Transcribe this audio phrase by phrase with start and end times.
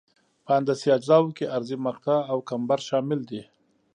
[0.45, 3.41] په هندسي اجزاوو کې عرضي مقطع او کمبر شامل دي